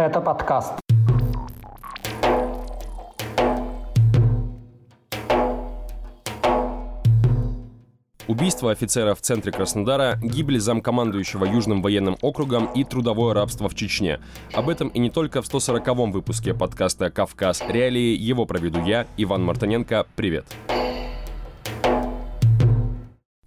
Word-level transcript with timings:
Это 0.00 0.22
подкаст. 0.22 0.72
Убийство 8.26 8.70
офицера 8.70 9.14
в 9.14 9.20
центре 9.20 9.52
Краснодара, 9.52 10.16
гибель 10.22 10.58
замкомандующего 10.58 11.44
Южным 11.44 11.82
военным 11.82 12.16
округом 12.22 12.72
и 12.72 12.82
трудовое 12.82 13.34
рабство 13.34 13.68
в 13.68 13.74
Чечне. 13.74 14.20
Об 14.54 14.70
этом 14.70 14.88
и 14.88 14.98
не 15.00 15.10
только 15.10 15.42
в 15.42 15.52
140-м 15.52 16.12
выпуске 16.12 16.54
подкаста 16.54 17.10
«Кавказ. 17.10 17.62
Реалии». 17.68 18.16
Его 18.16 18.46
проведу 18.46 18.82
я, 18.82 19.06
Иван 19.18 19.44
Мартыненко. 19.44 20.06
Привет. 20.16 20.46
Привет. 20.46 20.69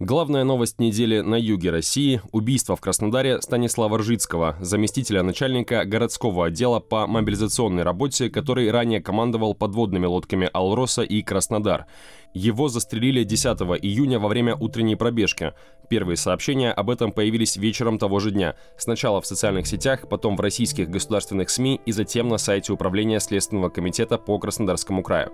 Главная 0.06 0.44
новость 0.44 0.80
недели 0.80 1.22
на 1.22 1.36
юге 1.36 1.70
России– 1.70 2.20
убийство 2.34 2.76
в 2.76 2.82
Краснодаре 2.82 3.42
Станислава 3.42 4.00
Ржицкого, 4.00 4.58
заместителя 4.60 5.24
начальника 5.24 5.86
городского 5.86 6.48
отдела 6.48 6.82
по 6.82 7.08
мобилизационной 7.08 7.84
работе, 7.84 8.30
который 8.30 8.70
ранее 8.70 9.02
командовал 9.02 9.56
подводными 9.56 10.06
лодками 10.06 10.50
«Алроса» 10.52 11.04
и 11.04 11.22
«Краснодар». 11.22 11.86
Его 12.34 12.68
застрелили 12.68 13.24
10 13.24 13.58
июня 13.82 14.20
во 14.20 14.28
время 14.28 14.58
утренней 14.58 14.98
пробежки. 14.98 15.54
Первые 15.90 16.18
сообщения 16.18 16.74
об 16.74 16.90
этом 16.90 17.14
появились 17.14 17.56
вечером 17.56 17.98
того 17.98 18.20
же 18.20 18.32
дня. 18.32 18.56
Сначала 18.78 19.22
в 19.22 19.26
социальных 19.26 19.68
сетях, 19.68 20.10
потом 20.10 20.36
в 20.36 20.42
российских 20.42 20.90
государственных 20.90 21.50
СМИ 21.50 21.80
и 21.86 21.94
затем 21.94 22.28
на 22.28 22.40
сайте 22.40 22.74
Управления 22.74 23.22
Следственного 23.22 23.70
комитета 23.70 24.18
по 24.18 24.38
Краснодарскому 24.38 25.02
краю. 25.02 25.32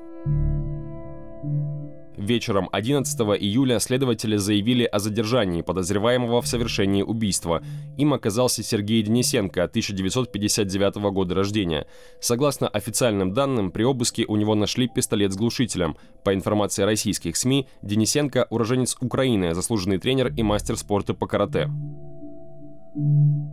Вечером 2.20 2.68
11 2.74 3.18
июля 3.42 3.80
следователи 3.80 4.36
заявили 4.36 4.84
о 4.84 5.00
задержании 5.00 5.62
подозреваемого 5.62 6.42
в 6.42 6.48
совершении 6.48 7.02
убийства. 7.02 7.64
Им 7.98 8.14
оказался 8.14 8.62
Сергей 8.62 9.02
Денисенко, 9.04 9.64
1959 9.64 10.96
года 11.14 11.34
рождения. 11.34 11.88
Согласно 12.20 12.68
официальным 12.68 13.34
данным, 13.34 13.72
при 13.72 13.84
обыске 13.84 14.26
у 14.28 14.36
него 14.36 14.54
нашли 14.54 14.90
пистолет 14.90 15.32
с 15.32 15.38
глушителем. 15.38 15.96
По 16.26 16.34
информации 16.34 16.84
российских 16.84 17.38
СМИ, 17.38 17.68
Денисенко– 17.84 18.48
уроженец 18.50 18.98
Украины, 19.00 19.56
заслуженный 19.56 19.98
тренер 19.98 20.34
и 20.36 20.44
мастер 20.44 20.76
спорта 20.76 21.14
по 21.14 21.26
карате. 21.26 21.70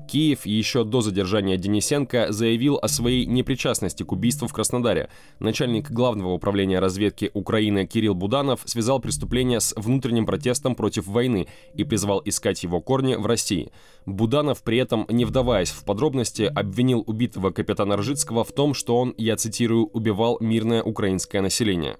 Киев 0.06 0.46
еще 0.46 0.84
до 0.84 1.00
задержания 1.00 1.56
Денисенко 1.56 2.32
заявил 2.32 2.78
о 2.80 2.88
своей 2.88 3.26
непричастности 3.26 4.02
к 4.02 4.12
убийству 4.12 4.46
в 4.46 4.52
Краснодаре. 4.52 5.10
Начальник 5.40 5.90
Главного 5.90 6.32
управления 6.32 6.78
разведки 6.78 7.30
Украины 7.34 7.86
Кирилл 7.86 8.14
Буданов 8.14 8.60
связал 8.64 9.00
преступление 9.00 9.60
с 9.60 9.74
внутренним 9.76 10.24
протестом 10.24 10.74
против 10.74 11.06
войны 11.06 11.48
и 11.74 11.84
призвал 11.84 12.22
искать 12.24 12.62
его 12.62 12.80
корни 12.80 13.16
в 13.16 13.26
России. 13.26 13.70
Буданов 14.06 14.62
при 14.62 14.78
этом, 14.78 15.06
не 15.10 15.24
вдаваясь 15.24 15.70
в 15.70 15.84
подробности, 15.84 16.42
обвинил 16.42 17.02
убитого 17.06 17.50
капитана 17.50 17.96
Ржицкого 17.96 18.44
в 18.44 18.52
том, 18.52 18.74
что 18.74 18.98
он, 18.98 19.12
я 19.18 19.36
цитирую, 19.36 19.86
«убивал 19.86 20.38
мирное 20.40 20.82
украинское 20.82 21.42
население». 21.42 21.96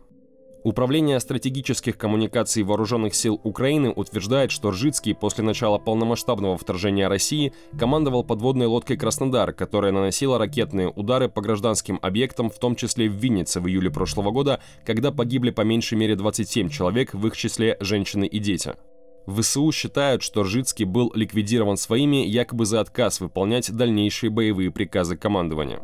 Управление 0.66 1.20
стратегических 1.20 1.96
коммуникаций 1.96 2.64
Вооруженных 2.64 3.14
сил 3.14 3.40
Украины 3.44 3.92
утверждает, 3.94 4.50
что 4.50 4.72
Ржицкий 4.72 5.14
после 5.14 5.44
начала 5.44 5.78
полномасштабного 5.78 6.58
вторжения 6.58 7.06
России 7.06 7.52
командовал 7.78 8.24
подводной 8.24 8.66
лодкой 8.66 8.96
«Краснодар», 8.96 9.52
которая 9.52 9.92
наносила 9.92 10.38
ракетные 10.38 10.88
удары 10.88 11.28
по 11.28 11.40
гражданским 11.40 12.00
объектам, 12.02 12.50
в 12.50 12.58
том 12.58 12.74
числе 12.74 13.08
в 13.08 13.12
Виннице 13.12 13.60
в 13.60 13.68
июле 13.68 13.92
прошлого 13.92 14.32
года, 14.32 14.60
когда 14.84 15.12
погибли 15.12 15.50
по 15.50 15.60
меньшей 15.60 15.98
мере 15.98 16.16
27 16.16 16.68
человек, 16.68 17.14
в 17.14 17.24
их 17.24 17.36
числе 17.36 17.76
женщины 17.78 18.26
и 18.26 18.40
дети. 18.40 18.74
ВСУ 19.28 19.70
считают, 19.70 20.24
что 20.24 20.42
Ржицкий 20.42 20.84
был 20.84 21.12
ликвидирован 21.14 21.76
своими 21.76 22.26
якобы 22.26 22.66
за 22.66 22.80
отказ 22.80 23.20
выполнять 23.20 23.70
дальнейшие 23.70 24.30
боевые 24.30 24.72
приказы 24.72 25.16
командования. 25.16 25.80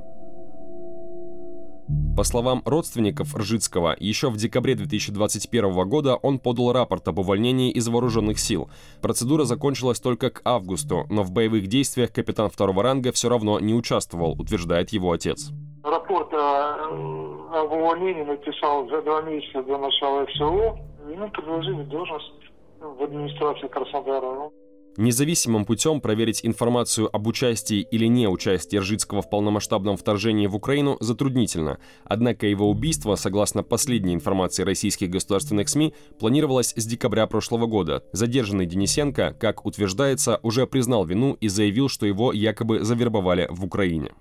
По 2.16 2.24
словам 2.24 2.62
родственников 2.64 3.34
Ржицкого, 3.34 3.96
еще 3.98 4.28
в 4.28 4.36
декабре 4.36 4.74
2021 4.74 5.88
года 5.88 6.16
он 6.16 6.38
подал 6.38 6.72
рапорт 6.72 7.08
об 7.08 7.18
увольнении 7.18 7.70
из 7.70 7.88
вооруженных 7.88 8.38
сил. 8.38 8.68
Процедура 9.00 9.44
закончилась 9.44 9.98
только 9.98 10.30
к 10.30 10.42
августу, 10.44 11.06
но 11.08 11.22
в 11.22 11.32
боевых 11.32 11.66
действиях 11.66 12.12
капитан 12.12 12.50
второго 12.50 12.82
ранга 12.82 13.12
все 13.12 13.28
равно 13.28 13.58
не 13.60 13.74
участвовал, 13.74 14.32
утверждает 14.32 14.90
его 14.90 15.10
отец. 15.12 15.50
Рапорт 15.82 16.32
о, 16.32 17.62
об 17.62 17.72
увольнении 17.72 18.22
написал 18.22 18.88
за 18.88 19.02
два 19.02 19.22
месяца 19.22 19.62
до 19.62 19.78
начала 19.78 20.26
ФСО. 20.26 20.78
Ему 21.10 21.30
предложили 21.30 21.82
должность 21.84 22.32
в 22.80 23.02
администрации 23.02 23.68
Краснодара. 23.68 24.50
Независимым 24.98 25.64
путем 25.64 26.02
проверить 26.02 26.40
информацию 26.44 27.08
об 27.14 27.26
участии 27.26 27.80
или 27.80 28.06
не 28.06 28.28
участии 28.28 28.76
Ржицкого 28.76 29.22
в 29.22 29.30
полномасштабном 29.30 29.96
вторжении 29.96 30.46
в 30.46 30.54
Украину 30.54 30.98
затруднительно. 31.00 31.78
Однако 32.04 32.46
его 32.46 32.68
убийство, 32.68 33.14
согласно 33.14 33.62
последней 33.62 34.12
информации 34.12 34.64
российских 34.64 35.08
государственных 35.08 35.70
СМИ, 35.70 35.94
планировалось 36.18 36.74
с 36.76 36.84
декабря 36.84 37.26
прошлого 37.26 37.66
года. 37.66 38.04
Задержанный 38.12 38.66
Денисенко, 38.66 39.34
как 39.40 39.64
утверждается, 39.64 40.40
уже 40.42 40.66
признал 40.66 41.06
вину 41.06 41.38
и 41.40 41.48
заявил, 41.48 41.88
что 41.88 42.04
его 42.04 42.32
якобы 42.32 42.84
завербовали 42.84 43.46
в 43.50 43.64
Украине. 43.64 44.12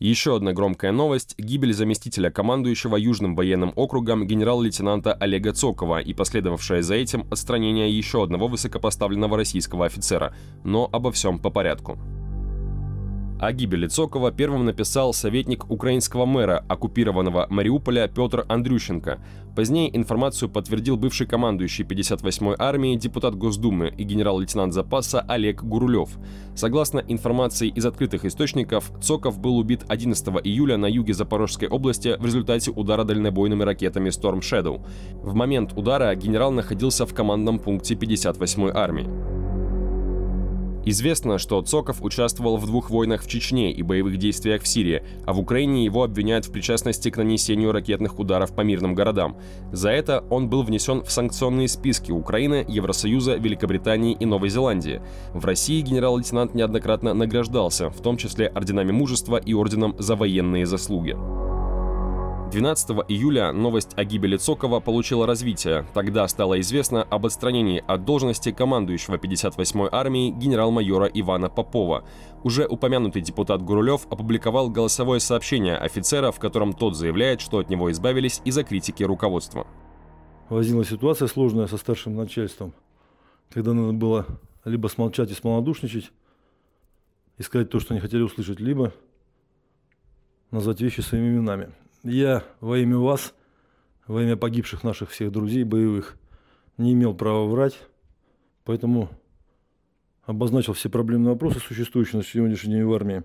Еще 0.00 0.36
одна 0.36 0.52
громкая 0.52 0.92
новость– 0.92 1.34
гибель 1.38 1.74
заместителя 1.74 2.30
командующего 2.30 2.94
Южным 2.94 3.34
военным 3.34 3.72
округом 3.74 4.28
генерал-лейтенанта 4.28 5.12
Олега 5.12 5.52
Цокова 5.52 6.00
и 6.00 6.14
последовавшее 6.14 6.84
за 6.84 6.94
этим 6.94 7.26
отстранение 7.32 7.90
еще 7.90 8.22
одного 8.22 8.46
высокопоставленного 8.46 9.36
российского 9.36 9.86
офицера. 9.86 10.36
Но 10.62 10.88
обо 10.92 11.10
всем 11.10 11.40
по 11.40 11.50
порядку. 11.50 11.98
О 13.40 13.52
гибели 13.52 13.86
Цокова 13.86 14.32
первым 14.32 14.64
написал 14.64 15.12
советник 15.12 15.70
украинского 15.70 16.26
мэра 16.26 16.64
оккупированного 16.68 17.46
Мариуполя 17.48 18.08
Петр 18.08 18.44
Андрющенко. 18.48 19.20
Позднее 19.54 19.96
информацию 19.96 20.48
подтвердил 20.48 20.96
бывший 20.96 21.28
командующий 21.28 21.84
58-й 21.84 22.56
армии, 22.58 22.96
депутат 22.96 23.36
Госдумы 23.36 23.94
и 23.96 24.02
генерал-лейтенант 24.02 24.74
запаса 24.74 25.20
Олег 25.20 25.62
Гурулев. 25.62 26.18
Согласно 26.56 26.98
информации 26.98 27.68
из 27.68 27.86
открытых 27.86 28.24
источников, 28.24 28.90
Цоков 29.00 29.38
был 29.38 29.56
убит 29.56 29.84
11 29.86 30.28
июля 30.42 30.76
на 30.76 30.86
юге 30.86 31.14
Запорожской 31.14 31.68
области 31.68 32.16
в 32.18 32.26
результате 32.26 32.72
удара 32.72 33.04
дальнобойными 33.04 33.62
ракетами 33.62 34.08
Storm 34.08 34.40
Shadow. 34.40 34.84
В 35.22 35.34
момент 35.34 35.74
удара 35.76 36.12
генерал 36.16 36.50
находился 36.50 37.06
в 37.06 37.14
командном 37.14 37.60
пункте 37.60 37.94
58-й 37.94 38.72
армии. 38.74 39.37
Известно, 40.84 41.38
что 41.38 41.60
Цоков 41.60 42.02
участвовал 42.02 42.56
в 42.56 42.66
двух 42.66 42.90
войнах 42.90 43.22
в 43.22 43.28
Чечне 43.28 43.72
и 43.72 43.82
боевых 43.82 44.16
действиях 44.16 44.62
в 44.62 44.68
Сирии, 44.68 45.02
а 45.26 45.32
в 45.32 45.40
Украине 45.40 45.84
его 45.84 46.02
обвиняют 46.02 46.46
в 46.46 46.52
причастности 46.52 47.10
к 47.10 47.16
нанесению 47.16 47.72
ракетных 47.72 48.18
ударов 48.18 48.54
по 48.54 48.62
мирным 48.62 48.94
городам. 48.94 49.36
За 49.72 49.90
это 49.90 50.24
он 50.30 50.48
был 50.48 50.62
внесен 50.62 51.02
в 51.02 51.10
санкционные 51.10 51.68
списки 51.68 52.10
Украины, 52.10 52.64
Евросоюза, 52.68 53.36
Великобритании 53.36 54.16
и 54.18 54.24
Новой 54.24 54.48
Зеландии. 54.48 55.02
В 55.34 55.44
России 55.44 55.80
генерал-лейтенант 55.80 56.54
неоднократно 56.54 57.12
награждался, 57.12 57.90
в 57.90 58.00
том 58.00 58.16
числе 58.16 58.46
орденами 58.46 58.92
мужества 58.92 59.36
и 59.36 59.54
орденом 59.54 59.94
за 59.98 60.16
военные 60.16 60.64
заслуги. 60.64 61.16
12 62.50 62.90
июля 63.08 63.52
новость 63.52 63.92
о 63.96 64.04
гибели 64.04 64.38
Цокова 64.38 64.80
получила 64.80 65.26
развитие. 65.26 65.86
Тогда 65.92 66.26
стало 66.28 66.58
известно 66.60 67.02
об 67.02 67.26
отстранении 67.26 67.84
от 67.86 68.06
должности 68.06 68.52
командующего 68.52 69.16
58-й 69.16 69.88
армией 69.92 70.30
генерал-майора 70.30 71.10
Ивана 71.12 71.50
Попова. 71.50 72.04
Уже 72.44 72.66
упомянутый 72.66 73.20
депутат 73.20 73.60
Гурулев 73.60 74.06
опубликовал 74.06 74.70
голосовое 74.70 75.20
сообщение 75.20 75.76
офицера, 75.76 76.32
в 76.32 76.38
котором 76.38 76.72
тот 76.72 76.96
заявляет, 76.96 77.42
что 77.42 77.58
от 77.58 77.68
него 77.68 77.90
избавились 77.90 78.40
из-за 78.46 78.64
критики 78.64 79.02
руководства. 79.02 79.66
Возникла 80.48 80.86
ситуация 80.86 81.28
сложная 81.28 81.66
со 81.66 81.76
старшим 81.76 82.16
начальством, 82.16 82.72
когда 83.50 83.74
надо 83.74 83.92
было 83.92 84.24
либо 84.64 84.88
смолчать 84.88 85.30
и 85.30 85.34
смолодушничать, 85.34 86.10
и 87.36 87.42
сказать 87.42 87.68
то, 87.68 87.78
что 87.78 87.92
они 87.92 88.00
хотели 88.00 88.22
услышать, 88.22 88.58
либо 88.58 88.94
назвать 90.50 90.80
вещи 90.80 91.02
своими 91.02 91.28
именами. 91.28 91.68
Я 92.10 92.42
во 92.60 92.78
имя 92.78 92.96
вас, 92.96 93.34
во 94.06 94.22
имя 94.22 94.34
погибших 94.34 94.82
наших 94.82 95.10
всех 95.10 95.30
друзей 95.30 95.64
боевых, 95.64 96.16
не 96.78 96.94
имел 96.94 97.14
права 97.14 97.44
врать, 97.44 97.78
поэтому 98.64 99.10
обозначил 100.24 100.72
все 100.72 100.88
проблемные 100.88 101.34
вопросы, 101.34 101.60
существующие 101.60 102.16
на 102.16 102.24
сегодняшний 102.24 102.76
день 102.76 102.84
в 102.84 102.94
армии, 102.94 103.24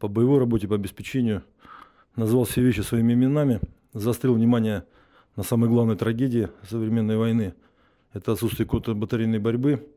по 0.00 0.08
боевой 0.08 0.40
работе, 0.40 0.66
по 0.66 0.74
обеспечению, 0.74 1.44
назвал 2.16 2.42
все 2.42 2.60
вещи 2.60 2.80
своими 2.80 3.12
именами, 3.12 3.60
заострил 3.92 4.34
внимание 4.34 4.84
на 5.36 5.44
самой 5.44 5.70
главной 5.70 5.96
трагедии 5.96 6.48
современной 6.68 7.16
войны. 7.16 7.54
Это 8.12 8.32
отсутствие 8.32 8.66
контрбатарейной 8.66 9.38
борьбы, 9.38 9.88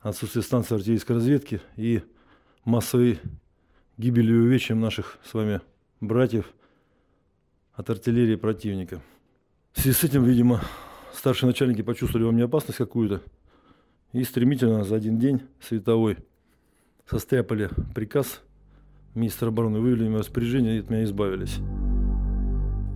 отсутствие 0.00 0.42
станции 0.42 0.74
артиллерийской 0.74 1.16
разведки 1.16 1.62
и 1.76 2.02
массовой 2.66 3.20
гибели 3.96 4.34
и 4.34 4.36
увечьям 4.36 4.80
наших 4.80 5.18
с 5.24 5.32
вами 5.32 5.62
братьев– 6.02 6.52
от 7.76 7.90
артиллерии 7.90 8.36
противника. 8.36 9.00
В 9.72 9.80
связи 9.80 9.96
с 9.96 10.02
этим, 10.02 10.24
видимо, 10.24 10.62
старшие 11.14 11.48
начальники 11.48 11.82
почувствовали 11.82 12.24
во 12.24 12.32
мне 12.32 12.44
опасность 12.44 12.78
какую-то 12.78 13.22
и 14.12 14.24
стремительно 14.24 14.82
за 14.82 14.96
один 14.96 15.18
день 15.18 15.42
световой 15.60 16.16
состряпали 17.08 17.68
приказ 17.94 18.40
министра 19.14 19.48
обороны, 19.48 19.78
вывели 19.78 20.08
меня 20.08 20.18
распоряжение 20.18 20.76
и 20.76 20.80
от 20.80 20.90
меня 20.90 21.04
избавились. 21.04 21.58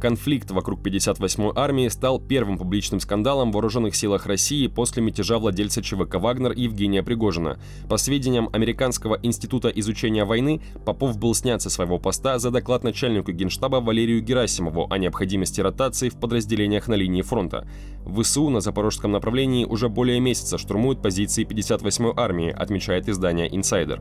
Конфликт 0.00 0.50
вокруг 0.50 0.80
58-й 0.80 1.52
армии 1.54 1.88
стал 1.88 2.18
первым 2.18 2.56
публичным 2.56 3.00
скандалом 3.00 3.50
в 3.50 3.54
вооруженных 3.54 3.94
силах 3.94 4.24
России 4.26 4.66
после 4.66 5.02
мятежа 5.02 5.38
владельца 5.38 5.82
ЧВК 5.82 6.14
«Вагнер» 6.14 6.52
Евгения 6.52 7.02
Пригожина. 7.02 7.60
По 7.88 7.98
сведениям 7.98 8.48
Американского 8.52 9.18
института 9.22 9.68
изучения 9.68 10.24
войны, 10.24 10.62
Попов 10.86 11.18
был 11.18 11.34
снят 11.34 11.60
со 11.60 11.68
своего 11.68 11.98
поста 11.98 12.38
за 12.38 12.50
доклад 12.50 12.82
начальнику 12.82 13.32
генштаба 13.32 13.76
Валерию 13.76 14.22
Герасимову 14.22 14.86
о 14.90 14.96
необходимости 14.96 15.60
ротации 15.60 16.08
в 16.08 16.14
подразделениях 16.14 16.88
на 16.88 16.94
линии 16.94 17.22
фронта. 17.22 17.68
В 18.04 18.22
ВСУ 18.22 18.48
на 18.48 18.60
запорожском 18.60 19.12
направлении 19.12 19.66
уже 19.66 19.90
более 19.90 20.18
месяца 20.18 20.56
штурмуют 20.56 21.02
позиции 21.02 21.46
58-й 21.46 22.14
армии, 22.16 22.50
отмечает 22.50 23.08
издание 23.08 23.54
«Инсайдер». 23.54 24.00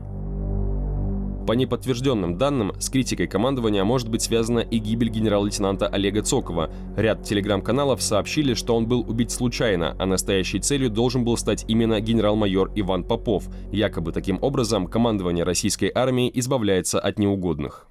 По 1.46 1.52
неподтвержденным 1.52 2.38
данным, 2.38 2.72
с 2.78 2.88
критикой 2.90 3.26
командования 3.26 3.82
может 3.82 4.08
быть 4.08 4.22
связана 4.22 4.60
и 4.60 4.78
гибель 4.78 5.08
генерал-лейтенанта 5.08 5.88
Олега 5.88 6.22
Цокова. 6.22 6.70
Ряд 6.96 7.24
телеграм-каналов 7.24 8.02
сообщили, 8.02 8.54
что 8.54 8.76
он 8.76 8.86
был 8.86 9.00
убит 9.00 9.30
случайно, 9.30 9.96
а 9.98 10.06
настоящей 10.06 10.60
целью 10.60 10.90
должен 10.90 11.24
был 11.24 11.36
стать 11.36 11.64
именно 11.66 12.00
генерал-майор 12.00 12.70
Иван 12.76 13.04
Попов. 13.04 13.48
Якобы 13.72 14.12
таким 14.12 14.38
образом 14.42 14.86
командование 14.86 15.44
российской 15.44 15.90
армии 15.94 16.30
избавляется 16.34 17.00
от 17.00 17.18
неугодных. 17.18 17.88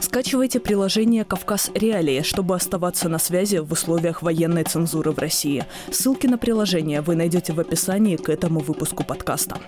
Скачивайте 0.00 0.60
приложение 0.60 1.24
«Кавказ 1.24 1.70
Реалии», 1.74 2.22
чтобы 2.22 2.54
оставаться 2.54 3.08
на 3.08 3.18
связи 3.18 3.58
в 3.58 3.70
условиях 3.70 4.22
военной 4.22 4.64
цензуры 4.64 5.12
в 5.12 5.18
России. 5.18 5.64
Ссылки 5.90 6.26
на 6.26 6.38
приложение 6.38 7.02
вы 7.02 7.16
найдете 7.16 7.52
в 7.52 7.60
описании 7.60 8.16
к 8.16 8.30
этому 8.30 8.60
выпуску 8.60 9.04
подкаста. 9.04 9.58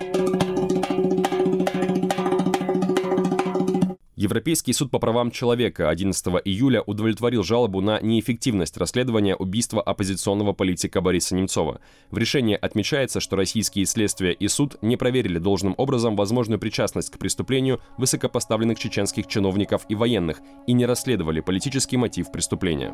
Европейский 4.19 4.73
суд 4.73 4.91
по 4.91 4.99
правам 4.99 5.31
человека 5.31 5.91
11 5.91 6.27
июля 6.45 6.83
удовлетворил 6.83 7.45
жалобу 7.45 7.81
на 7.81 8.01
неэффективность 8.01 8.77
расследования 8.77 9.37
убийства 9.37 9.81
оппозиционного 9.81 10.53
политика 10.53 11.01
Бориса 11.01 11.37
Немцова. 11.37 11.81
В 12.11 12.19
решении 12.19 12.59
отмечается, 12.61 13.21
что 13.21 13.37
российские 13.37 13.87
следствия 13.87 14.33
и 14.33 14.49
суд 14.49 14.75
не 14.83 14.97
проверили 14.97 15.39
должным 15.39 15.73
образом 15.77 16.17
возможную 16.17 16.59
причастность 16.59 17.11
к 17.11 17.19
преступлению 17.19 17.81
высокопоставленных 17.97 18.77
чеченских 18.77 19.29
чиновников 19.29 19.83
и 19.89 19.95
военных 19.95 20.41
и 20.67 20.73
не 20.73 20.85
расследовали 20.85 21.39
политический 21.39 21.97
мотив 21.97 22.33
преступления. 22.33 22.93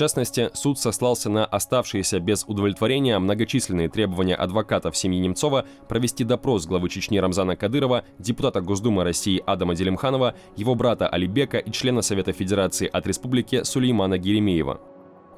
Частности, 0.00 0.48
суд 0.54 0.78
сослался 0.78 1.28
на 1.28 1.44
оставшиеся 1.44 2.20
без 2.20 2.44
удовлетворения 2.46 3.18
многочисленные 3.18 3.90
требования 3.90 4.34
адвокатов 4.34 4.96
семьи 4.96 5.20
Немцова 5.20 5.66
провести 5.90 6.24
допрос 6.24 6.64
главы 6.64 6.88
Чечни 6.88 7.18
Рамзана 7.18 7.54
Кадырова, 7.54 8.04
депутата 8.18 8.62
Госдумы 8.62 9.04
России 9.04 9.42
Адама 9.44 9.74
Делимханова, 9.74 10.34
его 10.56 10.74
брата 10.74 11.06
Алибека 11.06 11.58
и 11.58 11.70
члена 11.70 12.00
Совета 12.00 12.32
Федерации 12.32 12.88
от 12.90 13.06
Республики 13.06 13.62
Сулеймана 13.62 14.16
Геремеева. 14.16 14.80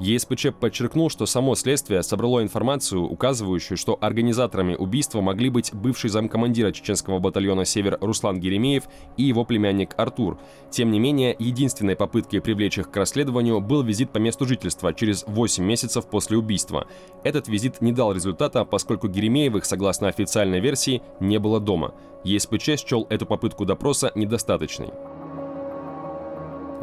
ЕСПЧ 0.00 0.48
подчеркнул, 0.58 1.10
что 1.10 1.26
само 1.26 1.54
следствие 1.54 2.02
собрало 2.02 2.42
информацию, 2.42 3.02
указывающую, 3.02 3.76
что 3.76 3.96
организаторами 4.00 4.74
убийства 4.74 5.20
могли 5.20 5.48
быть 5.48 5.72
бывший 5.72 6.10
замкомандира 6.10 6.72
чеченского 6.72 7.18
батальона 7.18 7.64
«Север» 7.64 7.98
Руслан 8.00 8.40
Геремеев 8.40 8.84
и 9.16 9.22
его 9.22 9.44
племянник 9.44 9.94
Артур. 9.96 10.38
Тем 10.70 10.90
не 10.90 10.98
менее, 10.98 11.36
единственной 11.38 11.94
попыткой 11.94 12.40
привлечь 12.40 12.78
их 12.78 12.90
к 12.90 12.96
расследованию 12.96 13.60
был 13.60 13.82
визит 13.82 14.10
по 14.10 14.18
месту 14.18 14.44
жительства 14.44 14.92
через 14.92 15.24
8 15.26 15.62
месяцев 15.62 16.06
после 16.06 16.36
убийства. 16.36 16.86
Этот 17.22 17.48
визит 17.48 17.80
не 17.80 17.92
дал 17.92 18.12
результата, 18.12 18.64
поскольку 18.64 19.08
Геремеевых, 19.08 19.64
согласно 19.64 20.08
официальной 20.08 20.60
версии, 20.60 21.02
не 21.20 21.38
было 21.38 21.60
дома. 21.60 21.94
ЕСПЧ 22.24 22.84
счел 22.84 23.06
эту 23.10 23.26
попытку 23.26 23.64
допроса 23.64 24.12
недостаточной. 24.14 24.90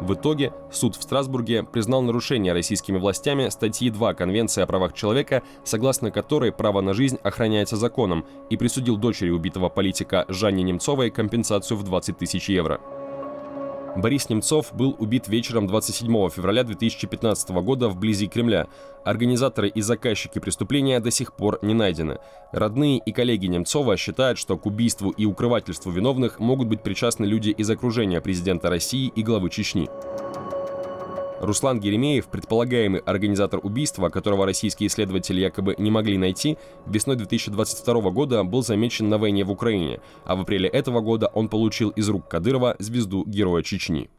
В 0.00 0.14
итоге 0.14 0.54
суд 0.72 0.96
в 0.96 1.02
Страсбурге 1.02 1.62
признал 1.62 2.00
нарушение 2.00 2.54
российскими 2.54 2.96
властями 2.96 3.50
статьи 3.50 3.90
2 3.90 4.14
Конвенции 4.14 4.62
о 4.62 4.66
правах 4.66 4.94
человека, 4.94 5.42
согласно 5.62 6.10
которой 6.10 6.52
право 6.52 6.80
на 6.80 6.94
жизнь 6.94 7.18
охраняется 7.22 7.76
законом, 7.76 8.24
и 8.48 8.56
присудил 8.56 8.96
дочери 8.96 9.28
убитого 9.28 9.68
политика 9.68 10.24
Жанне 10.28 10.62
Немцовой 10.62 11.10
компенсацию 11.10 11.76
в 11.76 11.82
20 11.82 12.16
тысяч 12.16 12.48
евро. 12.48 12.80
Борис 13.96 14.28
Немцов 14.28 14.72
был 14.72 14.94
убит 14.98 15.26
вечером 15.28 15.66
27 15.66 16.06
февраля 16.30 16.62
2015 16.62 17.50
года 17.50 17.88
вблизи 17.88 18.28
Кремля. 18.28 18.68
Организаторы 19.04 19.68
и 19.68 19.80
заказчики 19.80 20.38
преступления 20.38 21.00
до 21.00 21.10
сих 21.10 21.32
пор 21.32 21.58
не 21.62 21.74
найдены. 21.74 22.18
Родные 22.52 22.98
и 22.98 23.12
коллеги 23.12 23.46
Немцова 23.46 23.96
считают, 23.96 24.38
что 24.38 24.56
к 24.56 24.66
убийству 24.66 25.10
и 25.10 25.26
укрывательству 25.26 25.90
виновных 25.90 26.38
могут 26.38 26.68
быть 26.68 26.82
причастны 26.82 27.24
люди 27.24 27.50
из 27.50 27.68
окружения 27.68 28.20
президента 28.20 28.70
России 28.70 29.12
и 29.14 29.22
главы 29.22 29.50
Чечни. 29.50 29.88
Руслан 31.40 31.80
Геремеев, 31.80 32.28
предполагаемый 32.28 33.00
организатор 33.00 33.60
убийства, 33.62 34.10
которого 34.10 34.44
российские 34.44 34.88
исследователи 34.88 35.40
якобы 35.40 35.74
не 35.78 35.90
могли 35.90 36.18
найти, 36.18 36.58
весной 36.86 37.16
2022 37.16 38.10
года 38.10 38.44
был 38.44 38.62
замечен 38.62 39.08
на 39.08 39.16
войне 39.16 39.42
в 39.44 39.50
Украине, 39.50 40.00
а 40.24 40.36
в 40.36 40.42
апреле 40.42 40.68
этого 40.68 41.00
года 41.00 41.28
он 41.28 41.48
получил 41.48 41.88
из 41.90 42.08
рук 42.10 42.28
Кадырова 42.28 42.76
звезду 42.78 43.24
Героя 43.26 43.62
Чечни. 43.62 44.10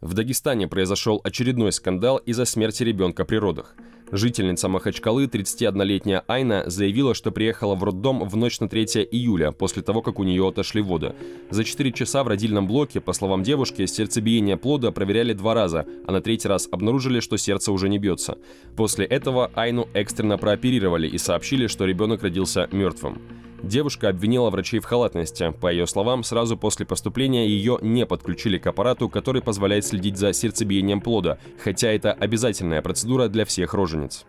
В 0.00 0.12
Дагестане 0.12 0.68
произошел 0.68 1.20
очередной 1.22 1.72
скандал 1.72 2.18
из-за 2.18 2.44
смерти 2.46 2.82
ребенка 2.82 3.24
при 3.24 3.36
родах. 3.36 3.74
Жительница 4.16 4.68
Махачкалы, 4.68 5.24
31-летняя 5.24 6.22
Айна, 6.28 6.62
заявила, 6.70 7.14
что 7.14 7.32
приехала 7.32 7.74
в 7.74 7.82
роддом 7.82 8.22
в 8.28 8.36
ночь 8.36 8.60
на 8.60 8.68
3 8.68 8.84
июля, 9.10 9.50
после 9.50 9.82
того, 9.82 10.02
как 10.02 10.20
у 10.20 10.22
нее 10.22 10.46
отошли 10.46 10.82
воды. 10.82 11.16
За 11.50 11.64
4 11.64 11.90
часа 11.90 12.22
в 12.22 12.28
родильном 12.28 12.68
блоке, 12.68 13.00
по 13.00 13.12
словам 13.12 13.42
девушки, 13.42 13.86
сердцебиение 13.86 14.56
плода 14.56 14.92
проверяли 14.92 15.32
два 15.32 15.54
раза, 15.54 15.84
а 16.06 16.12
на 16.12 16.20
третий 16.20 16.46
раз 16.46 16.68
обнаружили, 16.70 17.18
что 17.18 17.36
сердце 17.36 17.72
уже 17.72 17.88
не 17.88 17.98
бьется. 17.98 18.38
После 18.76 19.04
этого 19.04 19.50
Айну 19.56 19.88
экстренно 19.94 20.38
прооперировали 20.38 21.08
и 21.08 21.18
сообщили, 21.18 21.66
что 21.66 21.84
ребенок 21.84 22.22
родился 22.22 22.68
мертвым. 22.70 23.20
Девушка 23.64 24.10
обвинила 24.10 24.50
врачей 24.50 24.78
в 24.78 24.84
халатности. 24.84 25.54
По 25.58 25.72
ее 25.72 25.86
словам, 25.86 26.22
сразу 26.22 26.58
после 26.58 26.84
поступления 26.84 27.48
ее 27.48 27.78
не 27.80 28.04
подключили 28.04 28.58
к 28.58 28.66
аппарату, 28.66 29.08
который 29.08 29.40
позволяет 29.40 29.86
следить 29.86 30.18
за 30.18 30.34
сердцебиением 30.34 31.00
плода, 31.00 31.38
хотя 31.62 31.88
это 31.88 32.12
обязательная 32.12 32.82
процедура 32.82 33.28
для 33.28 33.46
всех 33.46 33.72
рожениц. 33.72 34.26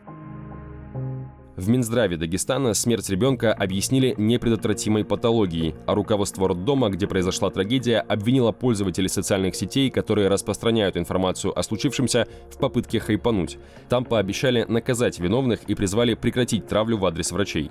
В 1.58 1.68
Минздраве 1.68 2.16
Дагестана 2.16 2.74
смерть 2.74 3.10
ребенка 3.10 3.54
объяснили 3.54 4.16
непредотвратимой 4.18 5.04
патологией, 5.04 5.76
а 5.86 5.96
руководство 5.96 6.48
роддома, 6.50 6.90
где 6.90 7.06
произошла 7.06 7.50
трагедия, 7.50 8.00
обвинило 8.00 8.54
пользователей 8.54 9.10
социальных 9.10 9.56
сетей, 9.56 9.90
которые 9.90 10.30
распространяют 10.30 10.96
информацию 10.96 11.58
о 11.58 11.62
случившемся 11.64 12.28
в 12.52 12.58
попытке 12.58 13.00
хайпануть. 13.02 13.58
Там 13.90 14.06
пообещали 14.06 14.64
наказать 14.64 15.20
виновных 15.20 15.64
и 15.64 15.76
призвали 15.76 16.14
прекратить 16.14 16.68
травлю 16.68 16.98
в 16.98 17.06
адрес 17.06 17.32
врачей. 17.32 17.70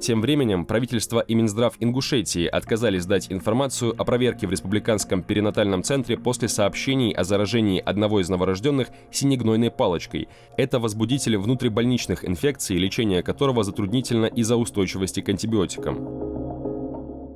Тем 0.00 0.22
временем 0.22 0.64
правительство 0.64 1.20
и 1.20 1.34
Минздрав 1.34 1.74
Ингушетии 1.78 2.46
отказались 2.46 3.04
дать 3.04 3.30
информацию 3.30 3.94
о 3.98 4.04
проверке 4.04 4.46
в 4.46 4.50
Республиканском 4.50 5.22
перинатальном 5.22 5.82
центре 5.82 6.16
после 6.16 6.48
сообщений 6.48 7.12
о 7.12 7.22
заражении 7.22 7.82
одного 7.84 8.20
из 8.20 8.30
новорожденных 8.30 8.88
синегнойной 9.10 9.70
палочкой. 9.70 10.28
Это 10.56 10.78
возбудитель 10.78 11.36
внутрибольничных 11.36 12.24
инфекций, 12.24 12.78
лечение 12.78 13.22
которого 13.22 13.62
затруднительно 13.62 14.24
из-за 14.24 14.56
устойчивости 14.56 15.20
к 15.20 15.28
антибиотикам. 15.28 16.29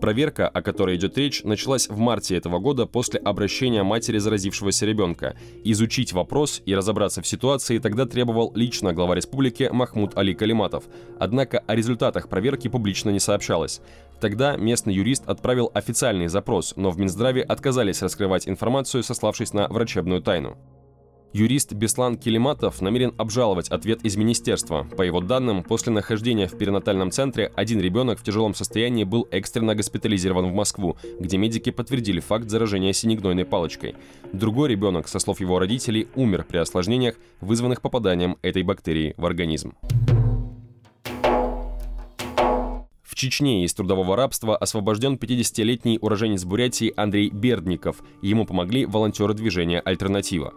Проверка, 0.05 0.49
о 0.49 0.61
которой 0.61 0.97
идет 0.97 1.17
речь, 1.17 1.43
началась 1.45 1.89
в 1.89 1.97
марте 1.97 2.37
этого 2.37 2.59
года 2.59 2.85
после 2.85 3.19
обращения 3.19 3.83
матери 3.83 4.19
заразившегося 4.19 4.85
ребенка. 4.85 5.35
Изучить 5.65 6.13
вопрос 6.13 6.61
и 6.67 6.75
разобраться 6.75 7.23
в 7.23 7.27
ситуации 7.27 7.79
тогда 7.79 8.05
требовал 8.05 8.53
лично 8.55 8.93
глава 8.93 9.15
республики 9.15 9.71
Махмуд 9.73 10.15
Али 10.19 10.35
Калиматов. 10.35 10.85
Однако 11.19 11.61
о 11.61 11.75
результатах 11.75 12.29
проверки 12.29 12.69
публично 12.69 13.09
не 13.09 13.19
сообщалось. 13.19 13.81
Тогда 14.21 14.59
местный 14.59 14.93
юрист 14.93 15.27
отправил 15.27 15.71
официальный 15.73 16.27
запрос, 16.29 16.75
но 16.77 16.91
в 16.91 16.99
Минздраве 16.99 17.41
отказались 17.41 18.03
раскрывать 18.03 18.47
информацию, 18.47 19.03
сославшись 19.03 19.55
на 19.55 19.69
врачебную 19.69 20.21
тайну. 20.21 20.59
Юрист 21.35 21.73
Беслан 21.73 22.17
Келиматов 22.17 22.81
намерен 22.81 23.13
обжаловать 23.19 23.69
ответ 23.69 24.05
из 24.05 24.15
министерства. 24.15 24.87
По 24.97 25.03
его 25.03 25.21
данным, 25.21 25.65
после 25.65 25.93
нахождения 25.93 26.47
в 26.47 26.57
перинатальном 26.57 27.11
центре 27.11 27.53
один 27.57 27.81
ребенок 27.81 28.21
в 28.21 28.23
тяжелом 28.23 28.55
состоянии 28.55 29.03
был 29.03 29.27
экстренно 29.33 29.75
госпитализирован 29.75 30.53
в 30.53 30.55
Москву, 30.55 30.97
где 31.19 31.37
медики 31.37 31.71
подтвердили 31.71 32.21
факт 32.21 32.49
заражения 32.49 32.93
синегнойной 32.93 33.45
палочкой. 33.45 33.97
Другой 34.33 34.69
ребенок, 34.69 35.09
со 35.09 35.19
слов 35.19 35.41
его 35.41 35.59
родителей, 35.59 36.07
умер 36.15 36.47
при 36.49 36.59
осложнениях, 36.59 37.17
вызванных 37.41 37.83
попаданием 37.83 38.39
этой 38.43 38.63
бактерии 38.63 39.15
в 39.17 39.27
организм. 39.27 39.75
В 43.03 43.17
Чечне 43.17 43.65
из 43.65 43.75
трудового 43.75 44.15
рабства 44.15 44.57
освобожден 44.57 45.15
50-летний 45.15 45.99
уроженец 46.01 46.45
Бурятии 46.45 46.93
Андрей 46.97 47.31
Бердников. 47.31 48.05
Ему 48.23 48.47
помогли 48.47 48.87
волонтеры 48.87 49.35
движения 49.35 49.81
«Альтернатива». 49.81 50.55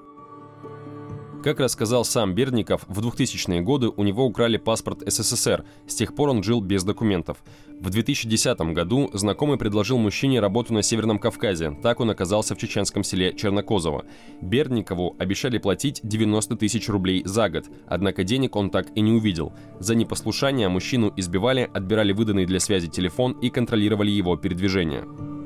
Как 1.44 1.60
рассказал 1.60 2.03
сам 2.03 2.34
Бердников, 2.34 2.84
в 2.88 3.00
2000-е 3.00 3.62
годы 3.62 3.89
у 3.89 4.03
него 4.03 4.25
украли 4.25 4.58
паспорт 4.58 5.03
СССР, 5.06 5.63
с 5.88 5.96
тех 5.96 6.15
пор 6.15 6.29
он 6.29 6.41
жил 6.44 6.62
без 6.62 6.84
документов. 6.84 7.38
В 7.79 7.89
2010 7.91 8.60
году 8.74 9.10
знакомый 9.13 9.58
предложил 9.58 9.98
мужчине 10.00 10.39
работу 10.39 10.74
на 10.74 10.82
Северном 10.82 11.20
Кавказе, 11.20 11.77
так 11.84 12.00
он 12.00 12.10
оказался 12.10 12.56
в 12.56 12.58
чеченском 12.58 13.03
селе 13.03 13.34
Чернокозово. 13.34 14.06
Бердникову 14.41 15.15
обещали 15.20 15.60
платить 15.60 16.01
90 16.03 16.56
тысяч 16.56 16.89
рублей 16.89 17.22
за 17.24 17.50
год, 17.50 17.65
однако 17.86 18.24
денег 18.24 18.56
он 18.56 18.72
так 18.72 18.88
и 18.96 19.01
не 19.01 19.12
увидел. 19.12 19.53
За 19.79 19.94
непослушание 19.94 20.70
мужчину 20.70 21.13
избивали, 21.15 21.70
отбирали 21.72 22.13
выданный 22.13 22.46
для 22.46 22.60
связи 22.60 22.88
телефон 22.88 23.34
и 23.34 23.50
контролировали 23.50 24.10
его 24.10 24.36
передвижение. 24.38 25.37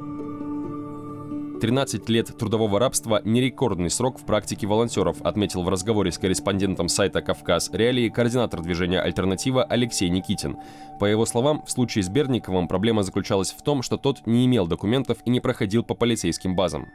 13 1.62 2.10
лет 2.10 2.36
трудового 2.40 2.80
рабства– 2.80 3.22
не 3.24 3.40
рекордный 3.40 3.92
срок 3.92 4.18
в 4.18 4.26
практике 4.26 4.66
волонтеров, 4.66 5.22
отметил 5.22 5.62
в 5.62 5.70
разговоре 5.70 6.12
с 6.12 6.18
корреспондентом 6.18 6.90
сайта 6.90 7.22
«Кавказ 7.22 7.70
Реалии» 7.72 8.10
координатор 8.10 8.62
движения 8.62 9.00
«Альтернатива» 9.00 9.64
Алексей 9.64 10.10
Никитин. 10.10 10.58
По 11.00 11.06
его 11.06 11.24
словам, 11.28 11.64
в 11.64 11.70
случае 11.70 12.04
с 12.04 12.10
Берниковым 12.10 12.68
проблема 12.68 13.04
заключалась 13.04 13.52
в 13.52 13.62
том, 13.62 13.84
что 13.84 13.98
тот 13.98 14.26
не 14.26 14.48
имел 14.48 14.66
документов 14.66 15.20
и 15.24 15.30
не 15.30 15.40
проходил 15.40 15.84
по 15.84 15.94
полицейским 15.94 16.56
базам. 16.56 16.90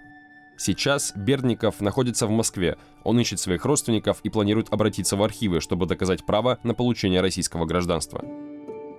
Сейчас 0.57 1.13
Бердников 1.15 1.81
находится 1.81 2.27
в 2.27 2.31
Москве. 2.31 2.77
Он 3.05 3.21
ищет 3.21 3.39
своих 3.39 3.65
родственников 3.65 4.19
и 4.25 4.31
планирует 4.31 4.73
обратиться 4.73 5.17
в 5.17 5.23
архивы, 5.23 5.61
чтобы 5.61 5.87
доказать 5.87 6.27
право 6.27 6.59
на 6.65 6.75
получение 6.75 7.21
российского 7.21 7.67
гражданства. 7.67 8.25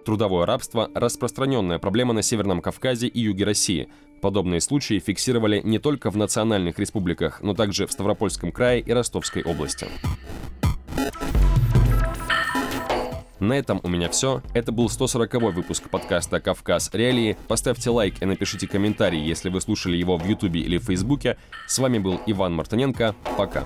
Трудовое 0.07 0.45
рабство– 0.45 0.89
распространенная 0.95 1.79
проблема 1.79 2.13
на 2.13 2.21
Северном 2.21 2.61
Кавказе 2.61 3.07
и 3.07 3.19
юге 3.19 3.43
России. 3.43 3.89
Подобные 4.21 4.61
случаи 4.61 4.99
фиксировали 4.99 5.59
не 5.65 5.79
только 5.79 6.09
в 6.09 6.15
национальных 6.15 6.79
республиках, 6.79 7.41
но 7.41 7.53
также 7.53 7.85
в 7.85 7.91
Ставропольском 7.91 8.53
крае 8.53 8.79
и 8.79 8.93
Ростовской 8.93 9.43
области. 9.43 9.85
На 13.41 13.51
этом 13.51 13.81
у 13.83 13.89
меня 13.89 14.07
все. 14.07 14.41
Это 14.53 14.71
был 14.71 14.85
140-й 14.85 15.51
выпуск 15.51 15.89
подкаста 15.89 16.39
«Кавказ. 16.39 16.89
Реалии». 16.93 17.35
Поставьте 17.49 17.89
лайк 17.89 18.21
и 18.21 18.25
напишите 18.25 18.65
комментарий, 18.65 19.21
если 19.21 19.49
вы 19.49 19.59
слушали 19.59 19.97
его 19.97 20.15
в 20.15 20.25
Ютубе 20.25 20.61
или 20.61 20.77
в 20.77 20.85
Фейсбуке. 20.85 21.35
С 21.67 21.79
вами 21.79 21.99
был 21.99 22.21
Иван 22.25 22.55
Мартыненко. 22.55 23.13
Пока. 23.37 23.65